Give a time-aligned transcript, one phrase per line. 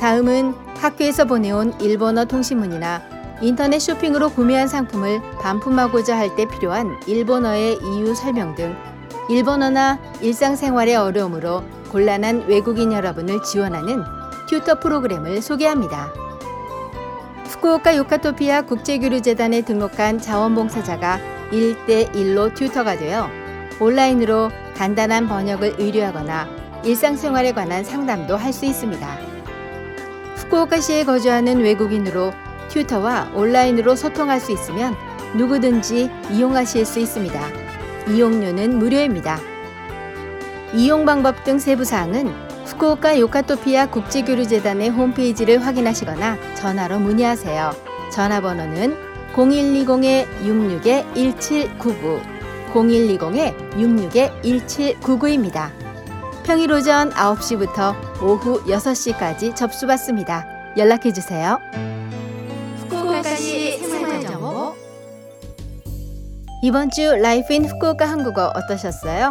[0.00, 3.03] 다음은 학교에서 보내온 일본어 통신문이나
[3.41, 8.76] 인터넷 쇼핑으로 구매한 상품을 반품하고자 할 때 필요한 일본어의 이유 설명 등
[9.28, 14.03] 일본어나 일상생활의 어려움으로 곤란한 외국인 여러분을 지원하는
[14.48, 16.28] 튜터 프로그램을 소개합니다.
[17.59, 21.19] 후쿠오카 요카토피아 국제교류재단에 등록한 자원봉사자가
[21.51, 23.29] 1대1로 튜터가 되어
[23.81, 26.47] 온라인으로 간단한 번역을 의뢰하거나
[26.85, 29.07] 일상생활에 관한 상담도 할 수 있습니다.
[30.37, 32.33] 후쿠오카시에 거주하는 외국인으로
[32.69, 34.95] 튜터와 온라인으로 소통할 수 있으면
[35.35, 37.41] 누구든지 이용하실 수 있습니다.
[38.09, 39.41] 이용료는 무료입니다.
[40.75, 47.71] 이용 방법 등 세부 사항은 후쿠오카 요카토피아 국제교류재단의 홈페이지를 확인하시거나 전화로 문의하세요.
[48.12, 48.95] 전화번호는
[49.34, 52.21] 0120-66-1799,
[52.73, 55.71] 0120-66-1799입니다.
[56.45, 60.47] 평일 오전 9시부터 오후 6시까지 접수받습니다.
[60.77, 61.59] 연락해주세요.
[62.81, 64.75] 후쿠오카시 생활정보
[66.62, 69.31] 이번 주 Life in Fukuoka 한국어 어떠셨어요?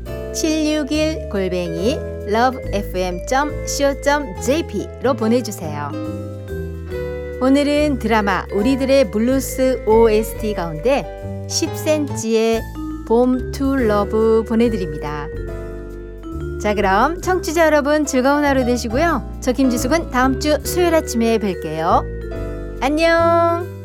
[0.33, 3.53] 761 골뱅이 lovefm.co.jp로
[5.15, 5.91] 보내주세요.
[7.41, 12.61] 오늘은 드라마 우리들의 블루스 OST 가운데 10cm의
[13.07, 15.27] For Love 보내드립니다.
[16.61, 19.39] 자 그럼 청취자 여러분 즐거운 하루 되시고요.
[19.41, 22.05] 저 김지숙은 다음 주 수요일 아침에 뵐게요.
[22.79, 23.80] 안녕